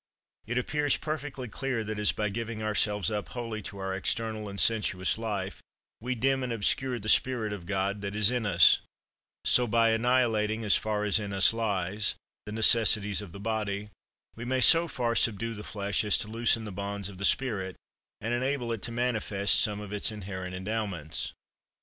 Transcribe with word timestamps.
It 0.47 0.57
appears 0.57 0.97
perfectly 0.97 1.47
clear 1.47 1.83
that, 1.83 1.99
as 1.99 2.11
by 2.11 2.29
giving 2.29 2.63
ourselves 2.63 3.11
up 3.11 3.27
wholly 3.29 3.61
to 3.61 3.77
our 3.77 3.93
external 3.95 4.49
and 4.49 4.59
sensuous 4.59 5.15
life, 5.19 5.61
we 5.99 6.15
dim 6.15 6.41
and 6.41 6.51
obscure 6.51 6.97
the 6.97 7.07
spirit 7.07 7.53
of 7.53 7.67
God 7.67 8.01
that 8.01 8.15
is 8.15 8.31
in 8.31 8.47
us—so, 8.47 9.67
by 9.67 9.91
annihilating, 9.91 10.63
as 10.63 10.75
far 10.75 11.03
as 11.03 11.19
in 11.19 11.31
us 11.31 11.53
lies, 11.53 12.15
the 12.47 12.51
necessities 12.51 13.21
of 13.21 13.31
the 13.31 13.39
body, 13.39 13.91
we 14.35 14.43
may 14.43 14.59
so 14.59 14.87
far 14.87 15.13
subdue 15.13 15.53
the 15.53 15.63
flesh 15.63 16.03
as 16.03 16.17
to 16.17 16.27
loosen 16.27 16.63
the 16.63 16.71
bonds 16.71 17.07
of 17.07 17.19
the 17.19 17.23
spirit, 17.23 17.75
and 18.21 18.33
enable 18.33 18.71
it 18.71 18.81
to 18.81 18.91
manifest 18.91 19.59
some 19.61 19.79
of 19.79 19.93
its 19.93 20.11
inherent 20.11 20.55
endowments. 20.55 21.31